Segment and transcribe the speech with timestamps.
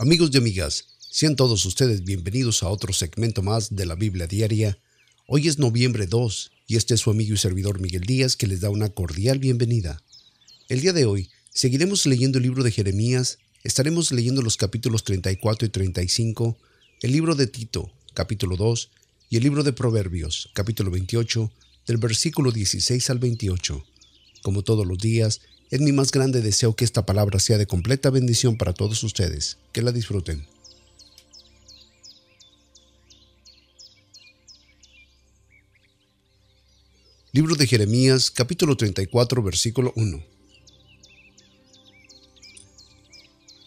[0.00, 4.78] Amigos y amigas, sean todos ustedes bienvenidos a otro segmento más de la Biblia Diaria.
[5.26, 8.60] Hoy es noviembre 2 y este es su amigo y servidor Miguel Díaz que les
[8.60, 10.00] da una cordial bienvenida.
[10.68, 15.66] El día de hoy seguiremos leyendo el libro de Jeremías, estaremos leyendo los capítulos 34
[15.66, 16.56] y 35,
[17.02, 18.90] el libro de Tito, capítulo 2,
[19.30, 21.50] y el libro de Proverbios, capítulo 28,
[21.88, 23.84] del versículo 16 al 28.
[24.42, 28.10] Como todos los días, es mi más grande deseo que esta palabra sea de completa
[28.10, 29.58] bendición para todos ustedes.
[29.72, 30.46] Que la disfruten.
[37.32, 40.24] Libro de Jeremías, capítulo 34, versículo 1.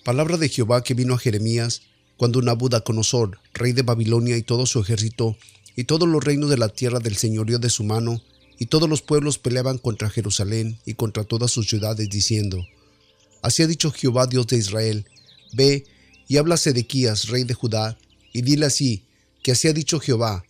[0.04, 1.84] Palabra de Jehová que vino a Jeremías
[2.18, 5.38] cuando Nabucodonosor, rey de Babilonia y todo su ejército,
[5.76, 8.22] y todos los reinos de la tierra del señorío de su mano,
[8.62, 12.64] y todos los pueblos peleaban contra Jerusalén y contra todas sus ciudades, diciendo,
[13.42, 15.08] Así ha dicho Jehová Dios de Israel,
[15.54, 15.88] Ve
[16.28, 17.98] y habla a Sedequías, rey de Judá,
[18.32, 19.08] y dile así,
[19.42, 20.46] que así ha dicho Jehová,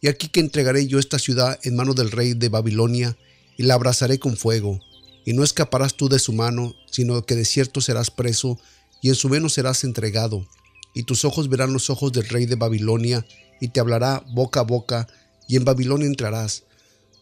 [0.00, 3.18] y aquí que entregaré yo esta ciudad en mano del rey de Babilonia,
[3.58, 4.80] y la abrazaré con fuego,
[5.26, 8.58] y no escaparás tú de su mano, sino que de cierto serás preso,
[9.02, 10.46] y en su mano serás entregado,
[10.94, 13.26] y tus ojos verán los ojos del rey de Babilonia,
[13.60, 15.08] y te hablará boca a boca,
[15.46, 16.64] y en Babilonia entrarás,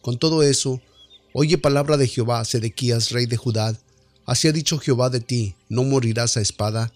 [0.01, 0.81] con todo eso,
[1.33, 3.77] oye palabra de Jehová, Sedequías, rey de Judá.
[4.25, 6.93] Así ha dicho Jehová de ti, no morirás a espada,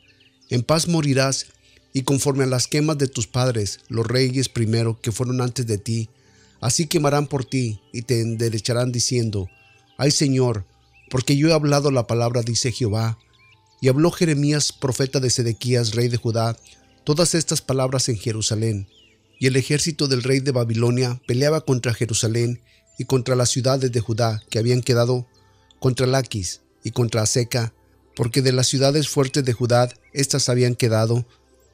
[0.50, 1.48] en paz morirás,
[1.94, 5.78] y conforme a las quemas de tus padres, los reyes primero que fueron antes de
[5.78, 6.10] ti,
[6.62, 9.50] así quemarán por ti, y te enderecharán diciendo,
[9.98, 10.66] Ay Señor,
[11.14, 13.20] porque yo he hablado la palabra, dice Jehová.
[13.82, 16.58] Y habló Jeremías, profeta de Sedequías, rey de Judá,
[17.04, 18.88] todas estas palabras en Jerusalén.
[19.40, 22.62] Y el ejército del rey de Babilonia peleaba contra Jerusalén
[22.98, 25.28] y contra las ciudades de Judá que habían quedado,
[25.80, 27.74] contra Laquis y contra Aseca,
[28.16, 31.26] porque de las ciudades fuertes de Judá éstas habían quedado,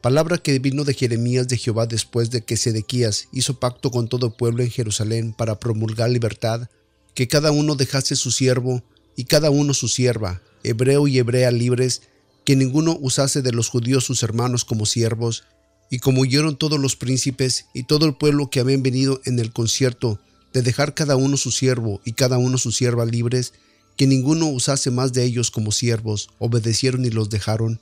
[0.01, 4.27] palabra que vino de Jeremías de Jehová después de que Sedequías hizo pacto con todo
[4.27, 6.69] el pueblo en Jerusalén para promulgar libertad,
[7.13, 8.81] que cada uno dejase su siervo
[9.15, 12.03] y cada uno su sierva, hebreo y hebrea libres,
[12.45, 15.43] que ninguno usase de los judíos sus hermanos como siervos,
[15.91, 19.51] y como huyeron todos los príncipes y todo el pueblo que habían venido en el
[19.51, 20.19] concierto
[20.53, 23.53] de dejar cada uno su siervo y cada uno su sierva libres,
[23.97, 27.79] que ninguno usase más de ellos como siervos, obedecieron y los dejaron,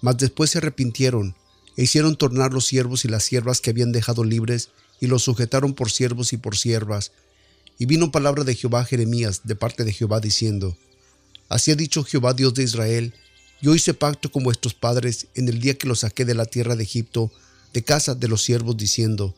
[0.00, 1.34] mas después se arrepintieron,
[1.76, 5.74] e hicieron tornar los siervos y las siervas que habían dejado libres, y los sujetaron
[5.74, 7.12] por siervos y por siervas.
[7.78, 10.76] Y vino palabra de Jehová a Jeremías de parte de Jehová diciendo,
[11.48, 13.14] Así ha dicho Jehová Dios de Israel,
[13.62, 16.76] yo hice pacto con vuestros padres en el día que los saqué de la tierra
[16.76, 17.30] de Egipto,
[17.72, 19.34] de casa de los siervos, diciendo,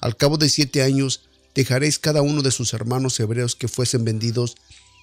[0.00, 1.22] Al cabo de siete años
[1.54, 4.56] dejaréis cada uno de sus hermanos hebreos que fuesen vendidos,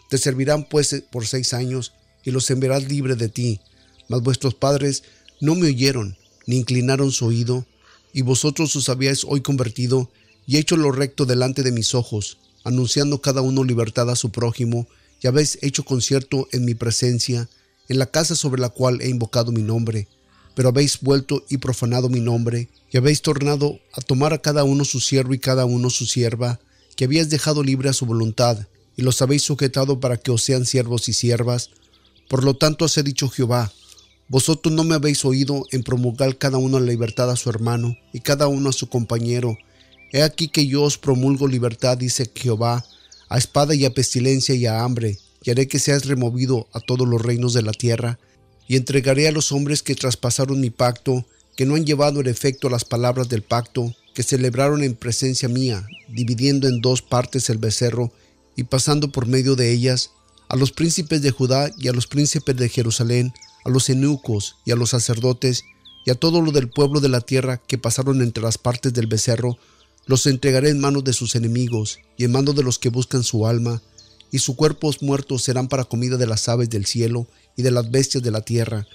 [0.10, 1.94] te servirán pues por seis años,
[2.24, 3.60] y los enviarás libre de ti.
[4.08, 5.04] Mas vuestros padres
[5.40, 6.18] no me oyeron,
[6.48, 7.66] ni inclinaron su oído,
[8.14, 10.10] y vosotros os habíais hoy convertido,
[10.48, 14.88] y hecho lo recto delante de mis ojos, anunciando cada uno libertad a su prójimo,
[15.22, 17.50] y habéis hecho concierto en mi presencia,
[17.88, 20.08] en la casa sobre la cual he invocado mi nombre,
[20.59, 24.84] pero habéis vuelto y profanado mi nombre, y habéis tornado a tomar a cada uno
[24.84, 26.59] su siervo y cada uno su sierva,
[26.97, 28.68] que habéis dejado libre a su voluntad,
[28.98, 31.69] y los habéis sujetado para que os sean siervos y siervas.
[32.28, 33.72] Por lo tanto os he dicho Jehová,
[34.28, 38.19] vosotros no me habéis oído en promulgar cada uno la libertad a su hermano y
[38.19, 39.58] cada uno a su compañero.
[40.12, 42.84] He aquí que yo os promulgo libertad, dice Jehová,
[43.30, 47.08] a espada y a pestilencia y a hambre, y haré que seas removido a todos
[47.08, 48.19] los reinos de la tierra,
[48.69, 51.25] y entregaré a los hombres que traspasaron mi pacto,
[51.57, 55.85] que no han llevado en efecto las palabras del pacto, que celebraron en presencia mía,
[56.07, 58.13] dividiendo en dos partes el becerro
[58.56, 60.12] y pasando por medio de ellas,
[60.50, 63.34] a los príncipes de Judá y a los príncipes de Jerusalén,
[63.66, 65.63] a los eunucos y a los sacerdotes,
[66.06, 69.07] y a todo lo del pueblo de la tierra que pasaron entre las partes del
[69.07, 69.57] becerro,
[70.06, 73.48] los entregaré en manos de sus enemigos y en manos de los que buscan su
[73.48, 73.81] alma,
[74.31, 77.25] y sus cuerpos muertos serán para comida de las aves del cielo
[77.60, 78.88] y de las bestias de la tierra,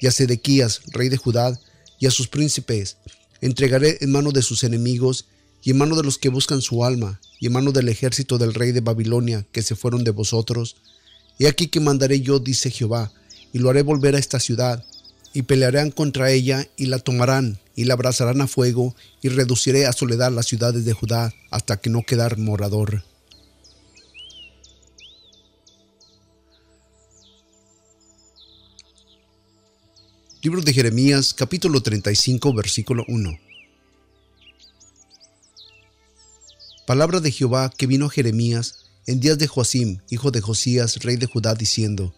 [0.00, 1.60] y a Sedequías, rey de Judá,
[1.98, 2.96] y a sus príncipes,
[3.42, 5.26] entregaré en mano de sus enemigos,
[5.62, 8.54] y en mano de los que buscan su alma, y en mano del ejército del
[8.54, 10.76] rey de Babilonia, que se fueron de vosotros.
[11.36, 13.12] Y aquí que mandaré yo, dice Jehová,
[13.52, 14.82] y lo haré volver a esta ciudad,
[15.34, 19.92] y pelearán contra ella, y la tomarán, y la abrazarán a fuego, y reduciré a
[19.92, 23.02] soledad las ciudades de Judá, hasta que no quedar morador.
[30.46, 33.36] Libro de Jeremías, capítulo 35, versículo 1.
[36.86, 41.16] Palabra de Jehová que vino a Jeremías en días de Joacim, hijo de Josías, rey
[41.16, 42.14] de Judá, diciendo: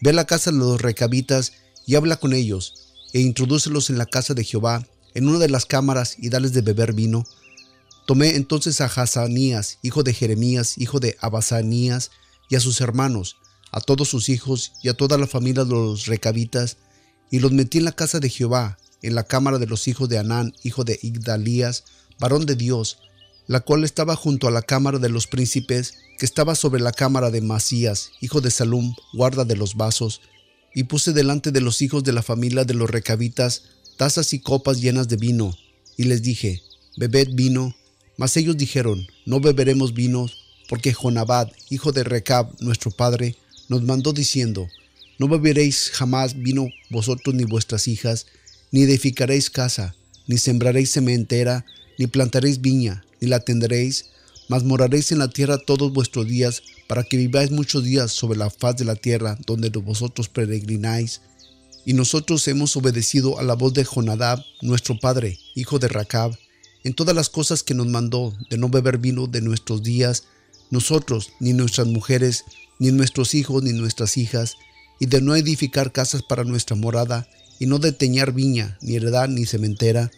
[0.00, 1.52] Ve a la casa de los recabitas
[1.86, 5.66] y habla con ellos, e introdúcelos en la casa de Jehová, en una de las
[5.66, 7.26] cámaras, y dales de beber vino.
[8.06, 12.10] Tomé entonces a Hazanías, hijo de Jeremías, hijo de Abasanías,
[12.48, 13.36] y a sus hermanos,
[13.70, 16.78] a todos sus hijos y a toda la familia de los recabitas,
[17.30, 20.18] y los metí en la casa de Jehová, en la cámara de los hijos de
[20.18, 21.84] Anán, hijo de Igdalías,
[22.18, 22.98] varón de Dios,
[23.46, 27.30] la cual estaba junto a la cámara de los príncipes, que estaba sobre la cámara
[27.30, 30.20] de Masías, hijo de Salum, guarda de los vasos,
[30.74, 33.62] y puse delante de los hijos de la familia de los recabitas
[33.96, 35.54] tazas y copas llenas de vino,
[35.96, 36.62] y les dije,
[36.96, 37.74] bebed vino,
[38.16, 40.26] mas ellos dijeron, no beberemos vino,
[40.68, 43.36] porque Jonabad, hijo de Recab, nuestro padre,
[43.68, 44.68] nos mandó diciendo,
[45.20, 48.26] no beberéis jamás vino vosotros ni vuestras hijas,
[48.72, 49.94] ni edificaréis casa,
[50.26, 51.66] ni sembraréis sementera,
[51.98, 54.06] ni plantaréis viña, ni la tendréis,
[54.48, 58.48] mas moraréis en la tierra todos vuestros días, para que viváis muchos días sobre la
[58.48, 61.20] faz de la tierra donde vosotros peregrináis.
[61.84, 66.34] Y nosotros hemos obedecido a la voz de Jonadab, nuestro padre, hijo de Racab,
[66.82, 70.24] en todas las cosas que nos mandó de no beber vino de nuestros días,
[70.70, 72.44] nosotros, ni nuestras mujeres,
[72.78, 74.56] ni nuestros hijos, ni nuestras hijas,
[75.00, 77.26] y de no edificar casas para nuestra morada,
[77.58, 80.12] y no de teñar viña, ni heredad, ni cementera.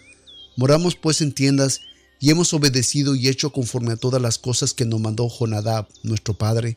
[0.57, 1.81] Moramos pues en tiendas,
[2.21, 6.35] y hemos obedecido y hecho conforme a todas las cosas que nos mandó Jonadab, nuestro
[6.35, 6.77] padre.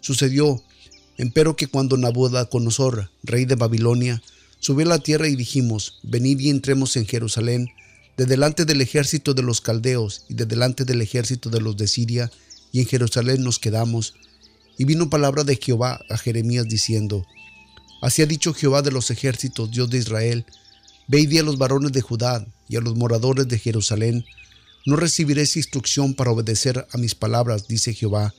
[0.00, 0.62] Sucedió,
[1.16, 4.22] empero que cuando Nabucodonosor, rey de Babilonia,
[4.60, 7.70] subió a la tierra y dijimos, venid y entremos en Jerusalén,
[8.16, 11.88] de delante del ejército de los caldeos y de delante del ejército de los de
[11.88, 12.30] Siria,
[12.72, 14.14] y en Jerusalén nos quedamos.
[14.78, 17.26] Y vino palabra de Jehová a Jeremías diciendo,
[18.00, 20.46] Así ha dicho Jehová de los ejércitos, Dios de Israel,
[21.10, 24.26] Ve y di a los varones de Judá y a los moradores de Jerusalén,
[24.84, 28.34] no recibiréis instrucción para obedecer a mis palabras, dice Jehová.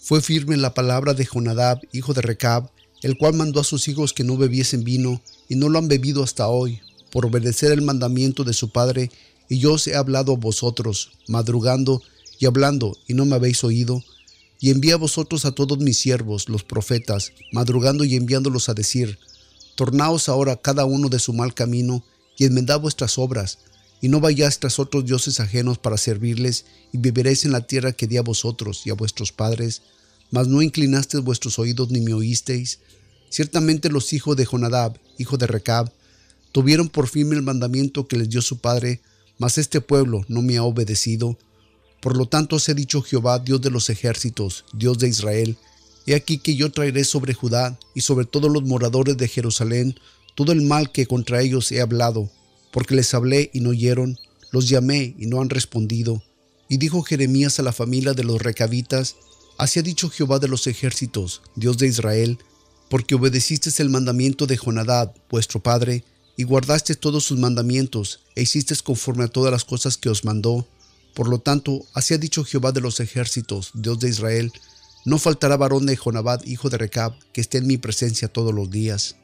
[0.00, 2.70] Fue firme la palabra de Jonadab, hijo de Recab,
[3.02, 6.22] el cual mandó a sus hijos que no bebiesen vino, y no lo han bebido
[6.22, 6.80] hasta hoy,
[7.10, 9.10] por obedecer el mandamiento de su padre,
[9.48, 12.02] y yo os he hablado a vosotros, madrugando
[12.38, 14.00] y hablando, y no me habéis oído.
[14.62, 19.18] Y envía a vosotros a todos mis siervos, los profetas, madrugando y enviándolos a decir,
[19.74, 22.04] Tornaos ahora cada uno de su mal camino,
[22.38, 23.58] y enmendad vuestras obras,
[24.00, 28.06] y no vayáis tras otros dioses ajenos para servirles, y viviréis en la tierra que
[28.06, 29.82] di a vosotros y a vuestros padres,
[30.30, 32.78] mas no inclinasteis vuestros oídos ni me oísteis.
[33.30, 35.90] Ciertamente los hijos de Jonadab, hijo de Recab,
[36.52, 39.00] tuvieron por fin el mandamiento que les dio su padre,
[39.38, 41.36] mas este pueblo no me ha obedecido.
[42.02, 45.56] Por lo tanto os he dicho Jehová, Dios de los ejércitos, Dios de Israel,
[46.04, 49.94] he aquí que yo traeré sobre Judá y sobre todos los moradores de Jerusalén
[50.34, 52.28] todo el mal que contra ellos he hablado,
[52.72, 54.18] porque les hablé y no oyeron,
[54.50, 56.22] los llamé y no han respondido.
[56.68, 59.14] Y dijo Jeremías a la familia de los recabitas,
[59.58, 62.38] Así ha dicho Jehová de los ejércitos, Dios de Israel,
[62.88, 66.04] porque obedecisteis el mandamiento de Jonadab, vuestro padre,
[66.36, 70.66] y guardaste todos sus mandamientos, e hiciste conforme a todas las cosas que os mandó.
[71.14, 74.52] Por lo tanto, así ha dicho Jehová de los ejércitos, Dios de Israel,
[75.04, 78.70] no faltará varón de Jonabad, hijo de Recab, que esté en mi presencia todos los
[78.70, 79.16] días.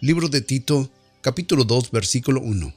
[0.00, 0.88] Libro de Tito,
[1.20, 2.72] capítulo 2, versículo 1.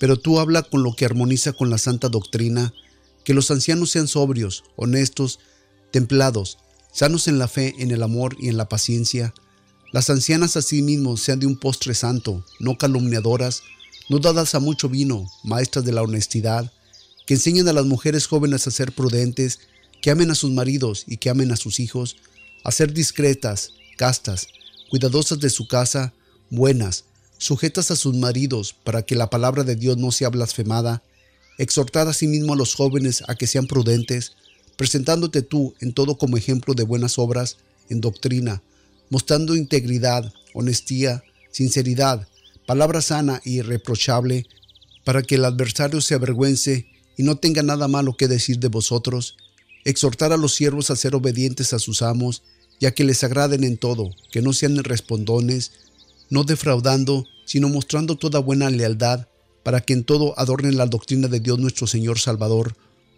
[0.00, 2.74] Pero tú habla con lo que armoniza con la santa doctrina,
[3.24, 5.38] que los ancianos sean sobrios, honestos,
[5.90, 6.58] templados,
[6.92, 9.34] sanos en la fe, en el amor y en la paciencia.
[9.92, 13.62] Las ancianas asimismo sean de un postre santo, no calumniadoras,
[14.08, 16.72] no dadas a mucho vino, maestras de la honestidad,
[17.26, 19.60] que enseñen a las mujeres jóvenes a ser prudentes,
[20.00, 22.16] que amen a sus maridos y que amen a sus hijos,
[22.64, 24.48] a ser discretas, castas,
[24.90, 26.12] cuidadosas de su casa,
[26.50, 27.04] buenas,
[27.38, 31.02] sujetas a sus maridos para que la palabra de Dios no sea blasfemada,
[31.58, 34.32] exhortad asimismo a los jóvenes a que sean prudentes,
[34.76, 38.62] presentándote tú en todo como ejemplo de buenas obras, en doctrina,
[39.10, 42.26] mostrando integridad, honestía, sinceridad,
[42.66, 44.46] palabra sana y irreprochable,
[45.04, 49.36] para que el adversario se avergüence y no tenga nada malo que decir de vosotros,
[49.84, 52.42] exhortar a los siervos a ser obedientes a sus amos
[52.78, 55.72] y a que les agraden en todo, que no sean respondones,
[56.30, 59.26] no defraudando, sino mostrando toda buena lealtad,
[59.62, 62.74] para que en todo adornen la doctrina de Dios nuestro Señor Salvador,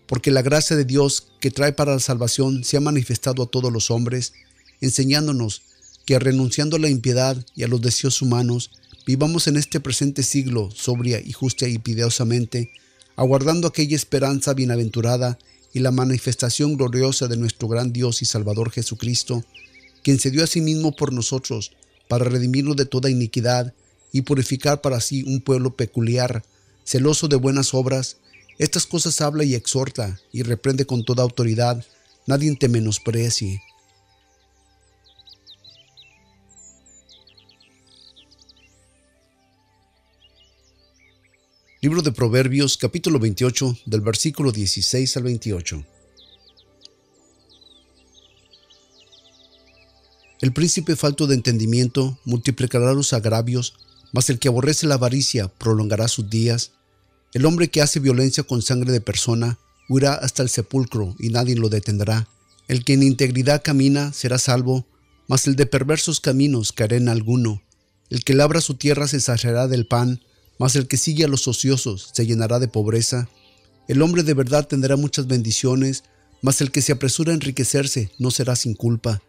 [0.06, 3.72] porque la gracia de Dios que trae para la salvación se ha manifestado a todos
[3.72, 4.32] los hombres,
[4.80, 5.62] enseñándonos
[6.04, 8.70] que renunciando a la impiedad y a los deseos humanos,
[9.06, 12.72] vivamos en este presente siglo sobria y justa y piadosamente,
[13.16, 15.38] aguardando aquella esperanza bienaventurada
[15.72, 19.44] y la manifestación gloriosa de nuestro gran Dios y Salvador Jesucristo,
[20.02, 21.72] quien se dio a sí mismo por nosotros,
[22.08, 23.72] para redimirnos de toda iniquidad
[24.14, 26.44] y purificar para sí un pueblo peculiar,
[26.84, 28.18] celoso de buenas obras.
[28.58, 31.84] Estas cosas habla y exhorta y reprende con toda autoridad.
[32.24, 33.60] Nadie te menosprecie.
[41.80, 45.84] Libro de Proverbios capítulo 28 del versículo 16 al 28.
[50.40, 53.74] El príncipe falto de entendimiento multiplicará los agravios,
[54.14, 56.70] mas el que aborrece la avaricia prolongará sus días.
[57.32, 61.56] El hombre que hace violencia con sangre de persona huirá hasta el sepulcro y nadie
[61.56, 62.28] lo detendrá.
[62.68, 64.86] El que en integridad camina será salvo,
[65.26, 67.60] mas el de perversos caminos caerá en alguno.
[68.08, 70.22] El que labra su tierra se saciará del pan,
[70.60, 73.28] mas el que sigue a los ociosos se llenará de pobreza.
[73.88, 76.04] El hombre de verdad tendrá muchas bendiciones,
[76.40, 79.22] mas el que se apresura a enriquecerse no será sin culpa.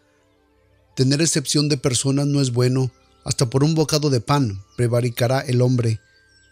[0.95, 2.91] Tener excepción de personas no es bueno,
[3.25, 5.99] hasta por un bocado de pan prevaricará el hombre.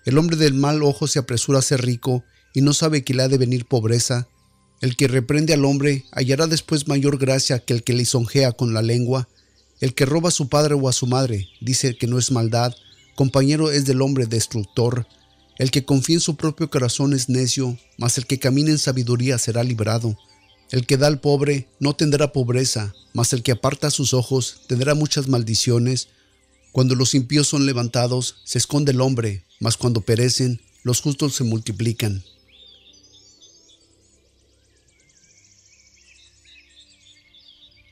[0.06, 3.24] El hombre del mal ojo se apresura a ser rico y no sabe que le
[3.24, 4.27] ha de venir pobreza.
[4.82, 8.82] El que reprende al hombre hallará después mayor gracia que el que lisonjea con la
[8.82, 9.30] lengua.
[9.80, 12.74] El que roba a su padre o a su madre dice que no es maldad,
[13.15, 15.08] compañero es del hombre destructor.
[15.60, 19.38] El que confía en su propio corazón es necio, mas el que camina en sabiduría
[19.38, 20.18] será librado.
[20.72, 24.96] El que da al pobre no tendrá pobreza, mas el que aparta sus ojos tendrá
[24.96, 26.10] muchas maldiciones.
[26.74, 31.44] Cuando los impíos son levantados, se esconde el hombre, mas cuando perecen, los justos se
[31.44, 32.24] multiplican.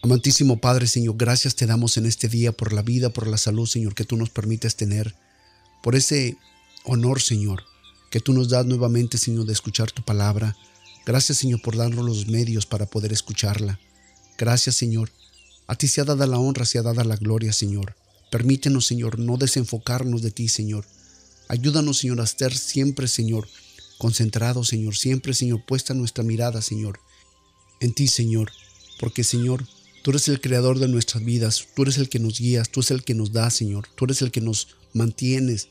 [0.01, 3.67] Amantísimo Padre, Señor, gracias te damos en este día por la vida, por la salud,
[3.67, 5.13] Señor, que tú nos permites tener,
[5.83, 6.37] por ese
[6.83, 7.63] honor, Señor,
[8.09, 10.57] que tú nos das nuevamente, Señor, de escuchar tu palabra.
[11.05, 13.79] Gracias, Señor, por darnos los medios para poder escucharla.
[14.39, 15.11] Gracias, Señor.
[15.67, 18.00] A ti se ha dado la honra, se ha dado la gloria, Señor.
[18.31, 20.85] Permítenos, Señor, no desenfocarnos de ti, Señor.
[21.49, 23.47] Ayúdanos, Señor, a estar siempre, Señor,
[23.97, 27.01] concentrados, Señor, siempre, Señor, puesta nuestra mirada, Señor,
[27.81, 28.49] en ti, Señor,
[29.01, 29.67] porque, Señor,
[30.01, 32.91] tú eres el creador de nuestras vidas, tú eres el que nos guías, tú eres
[32.91, 35.67] el que nos da, Señor, tú eres el que nos mantienes.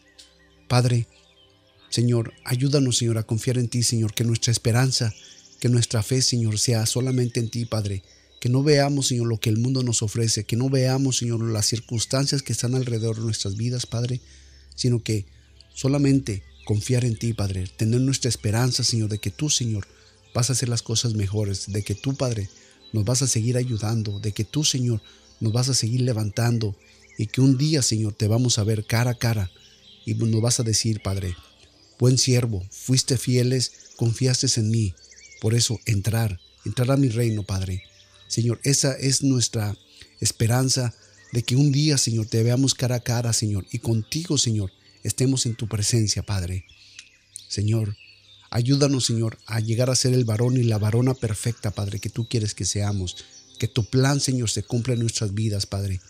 [0.68, 1.08] Padre,
[1.88, 5.14] Señor, ayúdanos, Señor, a confiar en ti, Señor, que nuestra esperanza,
[5.58, 8.02] que nuestra fe, Señor, sea solamente en ti, Padre.
[8.40, 11.66] Que no veamos, Señor, lo que el mundo nos ofrece, que no veamos, Señor, las
[11.66, 14.20] circunstancias que están alrededor de nuestras vidas, Padre,
[14.74, 15.26] sino que
[15.74, 19.86] solamente confiar en ti, Padre, tener nuestra esperanza, Señor, de que tú, Señor,
[20.34, 22.48] vas a hacer las cosas mejores, de que tú, Padre,
[22.92, 25.00] nos vas a seguir ayudando, de que tú, Señor,
[25.38, 26.74] nos vas a seguir levantando
[27.18, 29.50] y que un día, Señor, te vamos a ver cara a cara
[30.04, 31.36] y nos vas a decir, Padre,
[32.00, 34.94] Buen siervo, fuiste fieles, confiaste en mí.
[35.38, 37.82] Por eso, entrar, entrar a mi reino, Padre.
[38.30, 39.76] Señor, esa es nuestra
[40.20, 40.94] esperanza
[41.32, 44.70] de que un día, Señor, te veamos cara a cara, Señor, y contigo, Señor,
[45.02, 46.64] estemos en tu presencia, Padre.
[47.48, 47.96] Señor,
[48.48, 52.28] ayúdanos, Señor, a llegar a ser el varón y la varona perfecta, Padre, que tú
[52.28, 53.16] quieres que seamos.
[53.58, 56.00] Que tu plan, Señor, se cumpla en nuestras vidas, Padre.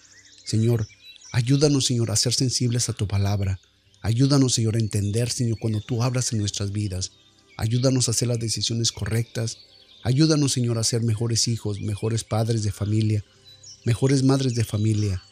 [0.45, 0.87] Señor,
[1.33, 3.61] ayúdanos, Señor, a ser sensibles a tu palabra.
[4.03, 7.13] Ayúdanos, Señor, a entender, Señor, cuando tú hablas en nuestras vidas.
[7.57, 9.57] Ayúdanos a hacer las decisiones correctas.
[10.03, 13.25] Ayúdanos, Señor, a ser mejores hijos, mejores padres de familia,
[13.85, 15.23] mejores madres de familia.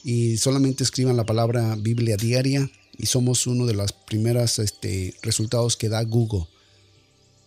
[0.02, 5.76] y solamente escriban la palabra Biblia Diaria y somos uno de los primeros este, resultados
[5.76, 6.48] que da Google.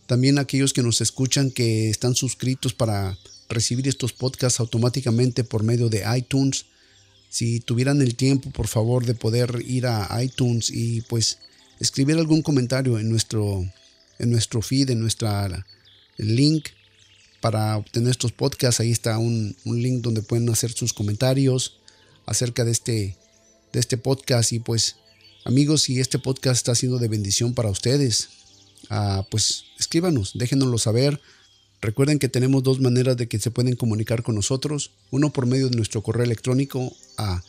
[0.07, 3.17] También aquellos que nos escuchan que están suscritos para
[3.53, 6.65] recibir estos podcasts automáticamente por medio de iTunes.
[7.29, 11.39] Si tuvieran el tiempo, por favor, de poder ir a iTunes y pues
[11.79, 13.65] escribir algún comentario en nuestro,
[14.19, 15.65] en nuestro feed, en nuestra
[16.17, 16.69] link
[17.41, 18.79] para obtener estos podcasts.
[18.79, 21.79] Ahí está un, un, link donde pueden hacer sus comentarios
[22.25, 23.17] acerca de este,
[23.71, 24.95] de este podcast y pues
[25.45, 28.29] Amigos, si este podcast está siendo de bendición para ustedes,
[28.89, 31.19] ah, pues escríbanos, déjenoslo saber.
[31.83, 34.91] Recuerden que tenemos dos maneras de que se pueden comunicar con nosotros.
[35.11, 37.43] Uno por medio de nuestro correo electrónico a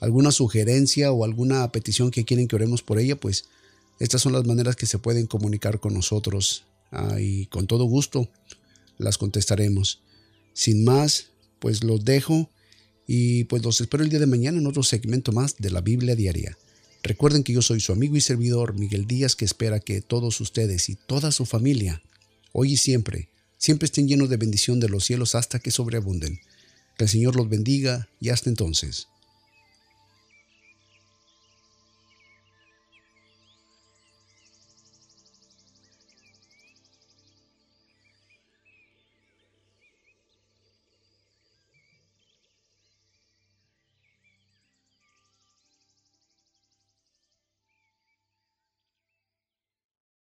[0.00, 3.44] alguna sugerencia o alguna petición que quieren que oremos por ella, pues
[3.98, 8.28] estas son las maneras que se pueden comunicar con nosotros ah, y con todo gusto
[8.98, 10.00] las contestaremos.
[10.52, 11.28] Sin más,
[11.58, 12.50] pues los dejo
[13.06, 16.16] y pues los espero el día de mañana en otro segmento más de la Biblia
[16.16, 16.56] Diaria.
[17.02, 20.88] Recuerden que yo soy su amigo y servidor Miguel Díaz que espera que todos ustedes
[20.88, 22.02] y toda su familia,
[22.52, 23.28] hoy y siempre,
[23.58, 26.40] siempre estén llenos de bendición de los cielos hasta que sobreabunden.
[26.96, 29.08] Que el Señor los bendiga y hasta entonces.